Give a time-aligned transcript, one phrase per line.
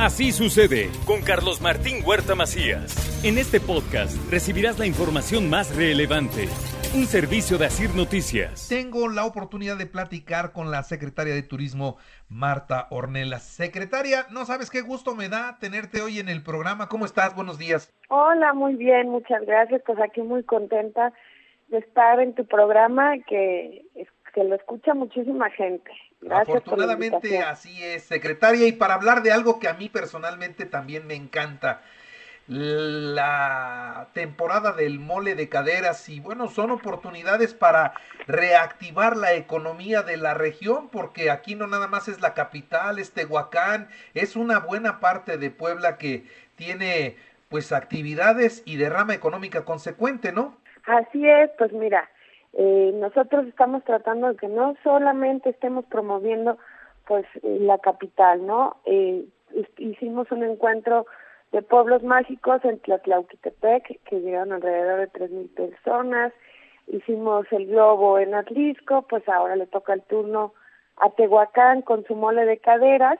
[0.00, 2.94] Así sucede con Carlos Martín Huerta Macías.
[3.24, 6.46] En este podcast recibirás la información más relevante.
[6.94, 8.68] Un servicio de Asir Noticias.
[8.68, 11.96] Tengo la oportunidad de platicar con la secretaria de Turismo,
[12.28, 13.42] Marta Ornelas.
[13.42, 16.88] Secretaria, no sabes qué gusto me da tenerte hoy en el programa.
[16.88, 17.34] ¿Cómo estás?
[17.34, 17.92] Buenos días.
[18.08, 19.82] Hola, muy bien, muchas gracias.
[19.84, 21.12] Pues aquí muy contenta
[21.66, 23.82] de estar en tu programa que,
[24.32, 25.90] que lo escucha muchísima gente.
[26.30, 31.14] Afortunadamente así es, secretaria, y para hablar de algo que a mí personalmente también me
[31.14, 31.82] encanta,
[32.48, 37.92] la temporada del mole de caderas y bueno, son oportunidades para
[38.26, 43.12] reactivar la economía de la región porque aquí no nada más es la capital, es
[43.12, 46.24] Tehuacán, es una buena parte de Puebla que
[46.56, 47.16] tiene
[47.50, 50.56] pues actividades y derrama económica consecuente, ¿no?
[50.86, 52.08] Así es, pues mira,
[52.54, 56.58] eh, nosotros estamos tratando de que no solamente estemos promoviendo
[57.06, 58.76] pues la capital, ¿no?
[58.84, 59.24] Eh,
[59.78, 61.06] hicimos un encuentro
[61.52, 66.32] de pueblos mágicos en Tlatlauquitepec, que llegaron alrededor de tres mil personas,
[66.86, 70.52] hicimos el globo en Atlisco, pues ahora le toca el turno
[70.98, 73.18] a Tehuacán con su mole de caderas,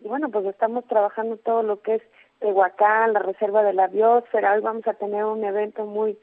[0.00, 2.02] y bueno, pues estamos trabajando todo lo que es
[2.40, 6.18] Tehuacán, la reserva de la biosfera, hoy vamos a tener un evento muy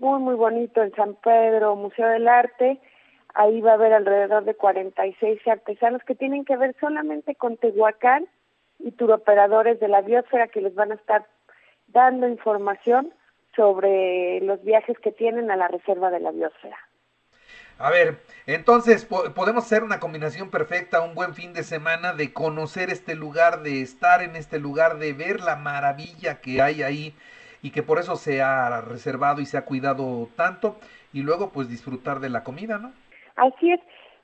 [0.00, 2.80] muy, muy bonito en San Pedro, Museo del Arte.
[3.34, 8.26] Ahí va a haber alrededor de 46 artesanos que tienen que ver solamente con Tehuacán
[8.78, 11.26] y turoperadores de la biosfera que les van a estar
[11.86, 13.12] dando información
[13.54, 16.78] sobre los viajes que tienen a la reserva de la biosfera.
[17.78, 22.90] A ver, entonces podemos hacer una combinación perfecta, un buen fin de semana de conocer
[22.90, 27.14] este lugar, de estar en este lugar, de ver la maravilla que hay ahí
[27.62, 30.76] y que por eso se ha reservado y se ha cuidado tanto
[31.12, 32.92] y luego pues disfrutar de la comida, ¿no?
[33.36, 33.80] Así es.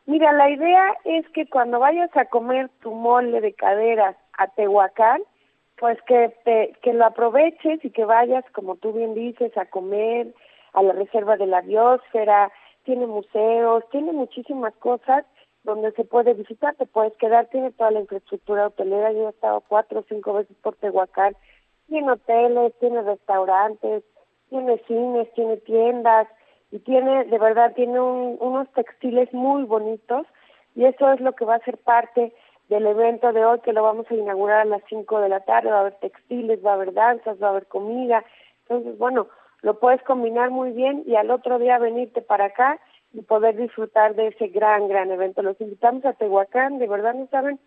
[0.07, 5.21] Mira, la idea es que cuando vayas a comer tu mole de caderas a Tehuacán,
[5.79, 10.33] pues que te, que lo aproveches y que vayas, como tú bien dices, a comer
[10.75, 12.53] a la reserva de la biosfera,
[12.85, 15.25] tiene museos, tiene muchísimas cosas
[15.65, 19.63] donde se puede visitar, te puedes quedar, tiene toda la infraestructura hotelera, yo he estado
[19.67, 21.37] cuatro o cinco veces por Tehuacán
[21.89, 24.05] tiene hoteles, tiene restaurantes,
[24.49, 26.29] tiene cines, tiene tiendas
[26.71, 30.27] y tiene, de verdad, tiene unos textiles muy bonitos
[30.75, 32.33] y eso es lo que va a ser parte
[32.69, 35.71] del evento de hoy que lo vamos a inaugurar a las 5 de la tarde,
[35.71, 38.25] va a haber textiles, va a haber danzas, va a haber comida,
[38.63, 39.29] entonces bueno,
[39.63, 42.81] lo puedes combinar muy bien y al otro día venirte para acá
[43.13, 45.43] y poder disfrutar de ese gran, gran evento.
[45.43, 47.59] Los invitamos a Tehuacán, de verdad no saben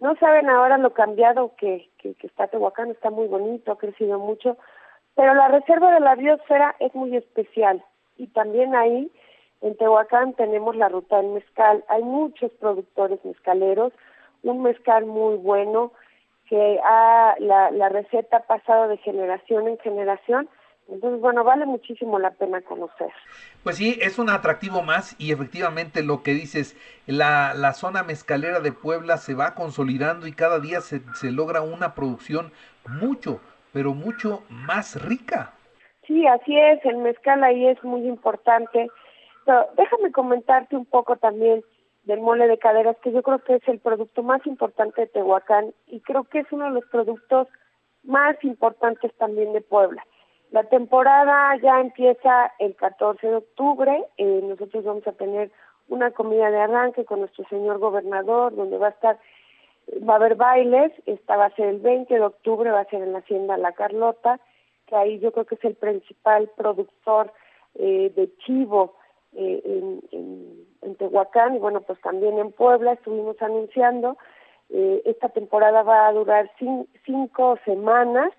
[0.00, 4.56] no saben ahora lo cambiado que, que, está Tehuacán, está muy bonito, ha crecido mucho,
[5.14, 7.84] pero la reserva de la biosfera es muy especial
[8.16, 9.12] y también ahí
[9.60, 11.84] en Tehuacán tenemos la ruta del mezcal.
[11.88, 13.92] Hay muchos productores mezcaleros,
[14.42, 15.92] un mezcal muy bueno
[16.48, 20.48] que ha, la, la receta ha pasado de generación en generación
[20.90, 23.10] entonces, bueno, vale muchísimo la pena conocer.
[23.62, 28.60] Pues sí, es un atractivo más y efectivamente lo que dices, la, la zona mezcalera
[28.60, 32.52] de Puebla se va consolidando y cada día se, se logra una producción
[32.88, 33.40] mucho,
[33.72, 35.52] pero mucho más rica.
[36.06, 38.88] Sí, así es, el mezcal ahí es muy importante.
[39.44, 41.62] Pero déjame comentarte un poco también
[42.04, 45.72] del mole de caderas, que yo creo que es el producto más importante de Tehuacán
[45.86, 47.46] y creo que es uno de los productos
[48.02, 50.04] más importantes también de Puebla.
[50.50, 54.04] La temporada ya empieza el 14 de octubre.
[54.16, 55.52] Eh, nosotros vamos a tener
[55.88, 59.18] una comida de arranque con nuestro señor gobernador, donde va a estar,
[60.08, 60.92] va a haber bailes.
[61.06, 63.72] Esta va a ser el 20 de octubre, va a ser en la hacienda La
[63.72, 64.40] Carlota,
[64.86, 67.32] que ahí yo creo que es el principal productor
[67.76, 68.96] eh, de chivo
[69.34, 70.00] eh, en,
[70.82, 74.18] en, Tehuacán y bueno, pues también en Puebla estuvimos anunciando.
[74.68, 76.50] esta temporada va a durar
[77.06, 78.32] cinco semanas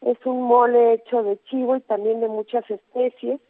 [0.00, 3.40] es un mole hecho de chivo y también de muchas especies.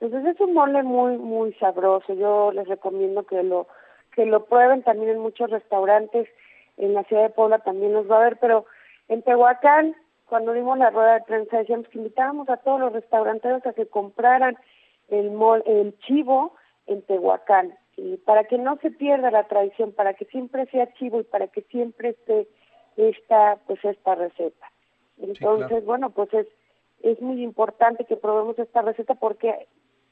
[0.00, 2.14] Entonces es un mole muy muy sabroso.
[2.14, 3.66] Yo les recomiendo que lo
[4.14, 6.28] que lo prueben también en muchos restaurantes
[6.76, 8.66] en la ciudad de Puebla también los va a ver, pero
[9.08, 9.94] en Tehuacán
[10.26, 13.86] cuando dimos la rueda de prensa decíamos que invitábamos a todos los restauranteros a que
[13.86, 14.58] compraran
[15.08, 16.54] el mol, el chivo
[16.86, 17.74] en Tehuacán
[18.24, 21.62] para que no se pierda la tradición, para que siempre sea chivo y para que
[21.62, 22.48] siempre esté
[22.96, 24.70] esta, pues esta receta.
[25.18, 26.46] Entonces, bueno, pues es,
[27.02, 29.66] es muy importante que probemos esta receta porque,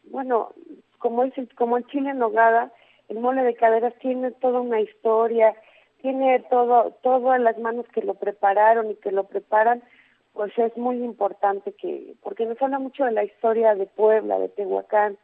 [0.04, 0.50] bueno,
[0.98, 2.72] como, es, como el chile en nogada,
[3.08, 5.54] el mole de caderas tiene toda una historia,
[6.00, 9.82] tiene todo, todas las manos que lo prepararon y que lo preparan,
[10.32, 14.48] pues es muy importante que, porque nos habla mucho de la historia de Puebla, de
[14.48, 15.16] Tehuacán,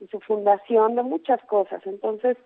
[0.00, 1.80] de su fundación, de muchas cosas.
[1.86, 2.36] Entonces,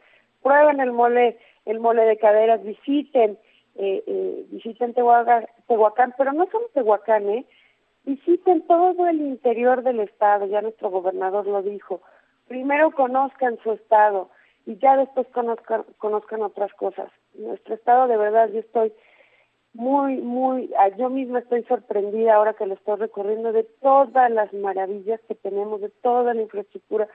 [0.42, 3.38] prueben el mole, el mole de caderas, visiten,
[3.76, 7.46] eh, eh, visiten Tehuacán, Tehuacán, pero no solo Tehuacán, ¿eh?
[8.04, 12.00] visiten todo el interior del estado, ya nuestro gobernador lo dijo.
[12.48, 14.30] Primero conozcan su estado
[14.66, 17.10] y ya después conozcan, conozcan otras cosas.
[17.34, 18.92] Nuestro estado, de verdad, yo estoy
[19.72, 24.52] muy, muy, ah, yo misma estoy sorprendida ahora que lo estoy recorriendo de todas las
[24.52, 27.08] maravillas que tenemos, de toda la infraestructura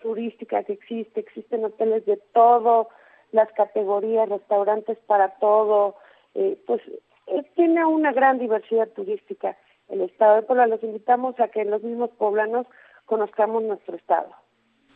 [0.00, 2.88] turística que existe, existen hoteles de todo,
[3.32, 5.96] las categorías, restaurantes para todo,
[6.34, 6.80] eh, pues
[7.26, 9.56] eh, tiene una gran diversidad turística
[9.88, 10.66] el estado de Puebla.
[10.66, 12.66] Los invitamos a que los mismos poblanos
[13.06, 14.28] conozcamos nuestro estado.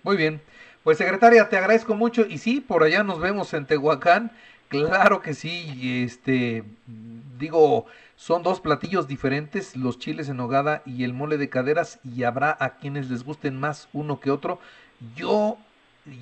[0.02, 0.40] Muy bien,
[0.82, 4.30] pues secretaria, te agradezco mucho y sí, por allá nos vemos en Tehuacán.
[4.68, 6.64] Claro que sí, este
[7.38, 7.86] digo,
[8.16, 12.56] son dos platillos diferentes, los chiles en hogada y el mole de caderas y habrá
[12.58, 14.60] a quienes les gusten más uno que otro.
[15.14, 15.58] Yo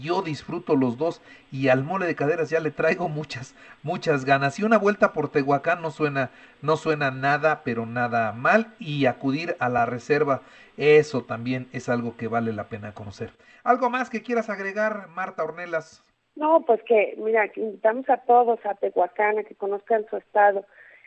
[0.02, 4.58] yo disfruto los dos y al mole de caderas ya le traigo muchas muchas ganas.
[4.58, 6.30] Y una vuelta por Tehuacán no suena
[6.62, 8.74] no suena nada pero nada mal.
[8.78, 10.42] Y acudir a la reserva
[10.76, 13.30] eso también es algo que vale la pena conocer.
[13.64, 16.02] Algo más que quieras agregar Marta Ornelas
[16.36, 20.64] no pues que mira que invitamos a todos a Tehuacán a que conozcan su estado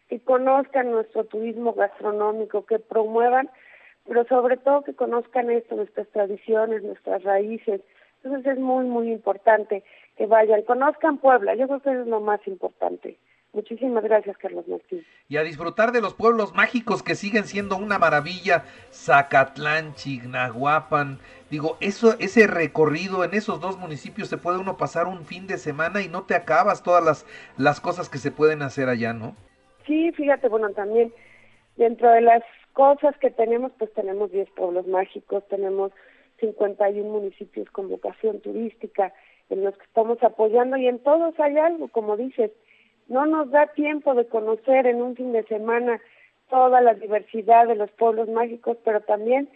[0.09, 3.49] que conozcan nuestro turismo gastronómico que promuevan
[4.05, 7.81] pero sobre todo que conozcan esto, nuestras tradiciones, nuestras raíces.
[8.23, 9.83] Entonces es muy, muy importante
[10.17, 13.17] que vayan, conozcan Puebla, yo creo que es lo más importante.
[13.53, 15.05] Muchísimas gracias, Carlos Martín.
[15.29, 21.19] Y a disfrutar de los pueblos mágicos que siguen siendo una maravilla, Zacatlán, Chignahuapan.
[21.51, 25.59] Digo, eso, ese recorrido en esos dos municipios se puede uno pasar un fin de
[25.59, 29.35] semana y no te acabas todas las, las cosas que se pueden hacer allá, ¿no?
[29.85, 31.13] Sí, fíjate, bueno, también
[31.75, 32.41] dentro de las
[32.73, 35.91] cosas que tenemos, pues tenemos 10 pueblos mágicos, tenemos
[36.43, 39.13] 51 municipios con vocación turística
[39.49, 42.51] en los que estamos apoyando y en todos hay algo, como dices,
[43.07, 46.01] no nos da tiempo de conocer en un fin de semana
[46.49, 49.49] toda la diversidad de los pueblos mágicos, pero también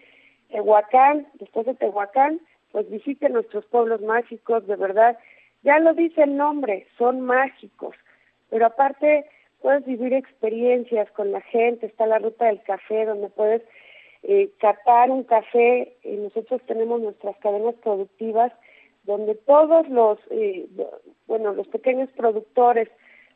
[0.49, 2.39] Tehuacán, después de Tehuacán,
[2.71, 5.17] pues visiten nuestros pueblos mágicos, de verdad,
[5.63, 7.95] ya lo dice el nombre, son mágicos,
[8.49, 9.25] pero aparte
[9.61, 13.61] puedes vivir experiencias con la gente, está la ruta del café donde puedes
[14.23, 18.51] eh, catar un café, y nosotros tenemos nuestras cadenas productivas
[19.03, 20.67] donde todos los, eh,
[21.27, 22.89] bueno, los pequeños productores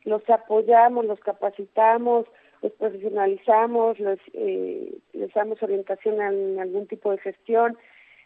[0.03, 2.25] los apoyamos, los capacitamos,
[2.61, 7.77] los profesionalizamos, los, eh, les damos orientación en algún tipo de gestión,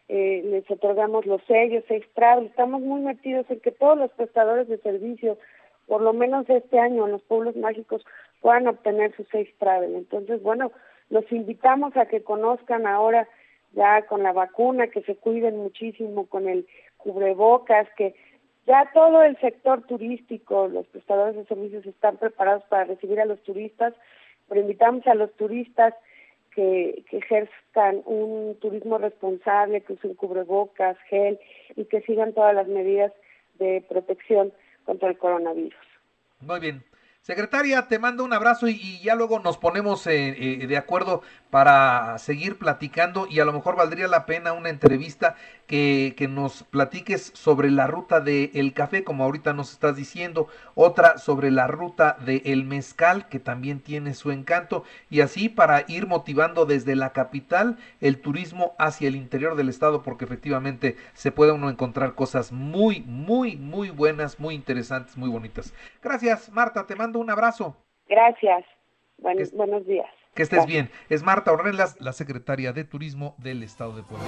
[0.07, 4.67] eh, les otorgamos los sellos, seis travel, estamos muy metidos en que todos los prestadores
[4.67, 5.37] de servicios
[5.87, 8.03] por lo menos este año en los pueblos mágicos
[8.41, 9.95] puedan obtener sus seis travel.
[9.95, 10.71] Entonces, bueno,
[11.09, 13.27] los invitamos a que conozcan ahora
[13.73, 16.65] ya con la vacuna, que se cuiden muchísimo con el
[16.97, 18.15] cubrebocas, que
[18.65, 23.41] ya todo el sector turístico, los prestadores de servicios están preparados para recibir a los
[23.43, 23.93] turistas,
[24.47, 25.93] pero invitamos a los turistas
[26.51, 31.39] que, que ejerzan un turismo responsable, que usen cubrebocas, gel
[31.75, 33.11] y que sigan todas las medidas
[33.59, 34.51] de protección
[34.85, 35.75] contra el coronavirus.
[36.39, 36.83] Muy bien.
[37.25, 42.19] Secretaria, te mando un abrazo y, ya luego nos ponemos eh, eh, de acuerdo para
[42.19, 45.35] seguir platicando y a lo mejor valdría la pena una entrevista
[45.67, 51.17] que, que nos platiques sobre la ruta del café, como ahorita nos estás diciendo, otra
[51.17, 56.65] sobre la ruta del mezcal, que también tiene su encanto, y así para ir motivando
[56.65, 61.69] desde la capital el turismo hacia el interior del estado, porque efectivamente se puede uno
[61.69, 65.73] encontrar cosas muy, muy, muy buenas, muy interesantes, muy bonitas.
[66.01, 67.75] Gracias, Marta, te mando un abrazo.
[68.07, 68.65] Gracias.
[69.17, 70.09] buenos días.
[70.35, 70.89] Que estés bien.
[71.09, 74.27] Es Marta Ornelas, la secretaria de Turismo del Estado de Puebla.